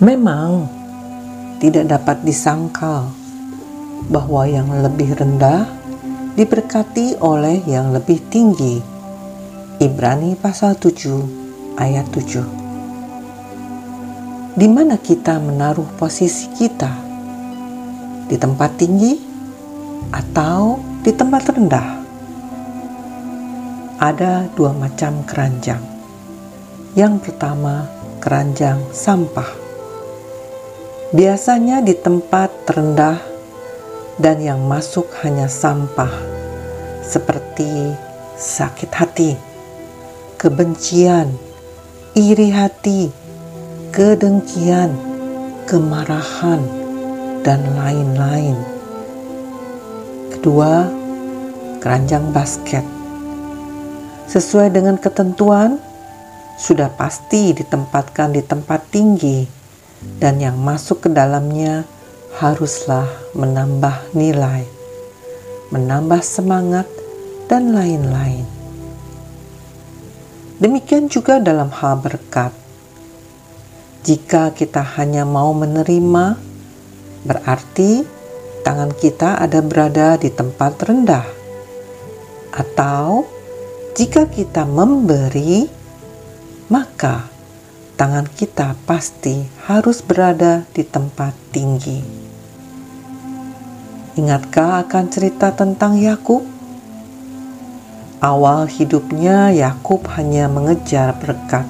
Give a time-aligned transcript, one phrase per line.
[0.00, 0.64] Memang
[1.60, 3.12] tidak dapat disangkal
[4.08, 5.68] bahwa yang lebih rendah
[6.40, 8.80] diberkati oleh yang lebih tinggi.
[9.76, 14.56] Ibrani pasal 7 ayat 7.
[14.56, 16.96] Di mana kita menaruh posisi kita?
[18.24, 19.20] Di tempat tinggi
[20.16, 21.88] atau di tempat rendah?
[24.00, 25.84] Ada dua macam keranjang.
[26.96, 27.84] Yang pertama,
[28.24, 29.68] keranjang sampah.
[31.10, 33.18] Biasanya di tempat terendah
[34.22, 36.14] dan yang masuk hanya sampah,
[37.02, 37.66] seperti
[38.38, 39.34] sakit hati,
[40.38, 41.34] kebencian,
[42.14, 43.10] iri hati,
[43.90, 44.94] kedengkian,
[45.66, 46.62] kemarahan,
[47.42, 48.54] dan lain-lain.
[50.30, 50.86] Kedua,
[51.82, 52.86] keranjang basket.
[54.30, 55.82] Sesuai dengan ketentuan,
[56.54, 59.58] sudah pasti ditempatkan di tempat tinggi,
[60.20, 61.84] dan yang masuk ke dalamnya
[62.40, 64.64] haruslah menambah nilai,
[65.74, 66.86] menambah semangat,
[67.50, 68.46] dan lain-lain.
[70.60, 72.52] Demikian juga dalam hal berkat.
[74.04, 76.36] Jika kita hanya mau menerima,
[77.24, 78.04] berarti
[78.62, 81.26] tangan kita ada berada di tempat rendah.
[82.52, 83.26] Atau
[83.96, 85.66] jika kita memberi,
[86.70, 87.39] maka
[88.00, 92.00] tangan kita pasti harus berada di tempat tinggi.
[94.16, 96.40] Ingatkah akan cerita tentang Yakub?
[98.24, 101.68] Awal hidupnya Yakub hanya mengejar berkat,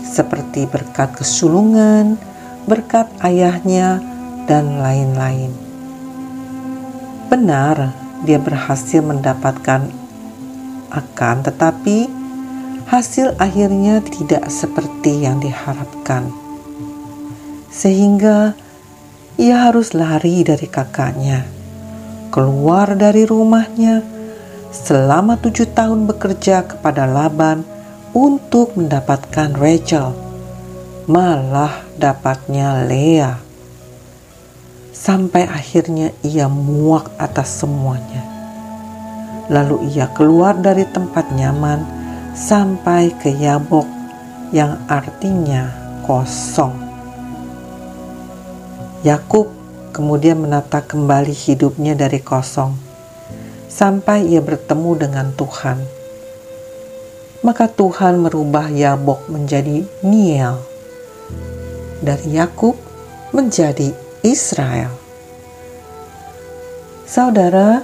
[0.00, 2.16] seperti berkat kesulungan,
[2.64, 4.00] berkat ayahnya,
[4.48, 5.52] dan lain-lain.
[7.28, 7.92] Benar,
[8.24, 9.92] dia berhasil mendapatkan
[10.88, 12.17] akan, tetapi
[12.88, 16.32] hasil akhirnya tidak seperti yang diharapkan,
[17.68, 18.56] sehingga
[19.36, 21.44] ia harus lari dari kakaknya,
[22.32, 24.00] keluar dari rumahnya
[24.72, 27.60] selama tujuh tahun bekerja kepada Laban
[28.16, 30.16] untuk mendapatkan Rachel.
[31.04, 33.36] Malah dapatnya Lea.
[34.96, 38.24] Sampai akhirnya ia muak atas semuanya.
[39.52, 41.97] Lalu ia keluar dari tempat nyaman
[42.38, 43.90] sampai ke Yabok
[44.54, 45.74] yang artinya
[46.06, 46.70] kosong.
[49.02, 49.50] Yakub
[49.90, 52.78] kemudian menata kembali hidupnya dari kosong
[53.66, 55.82] sampai ia bertemu dengan Tuhan.
[57.42, 60.62] Maka Tuhan merubah Yabok menjadi Niel,
[61.98, 62.78] dari Yakub
[63.34, 63.90] menjadi
[64.22, 64.94] Israel.
[67.02, 67.82] Saudara,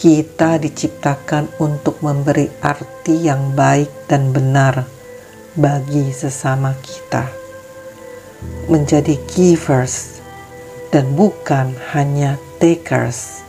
[0.00, 4.88] kita diciptakan untuk memberi arti yang baik dan benar
[5.52, 7.28] bagi sesama kita
[8.72, 10.24] menjadi givers
[10.88, 13.44] dan bukan hanya takers.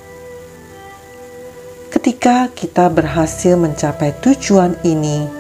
[1.88, 5.32] Ketika kita berhasil mencapai tujuan ini,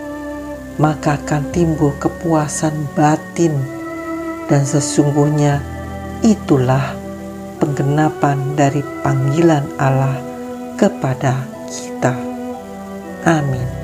[0.79, 3.51] maka akan timbul kepuasan batin,
[4.47, 5.59] dan sesungguhnya
[6.23, 6.95] itulah
[7.59, 10.30] penggenapan dari panggilan Allah
[10.77, 12.13] kepada kita.
[13.25, 13.80] Amin.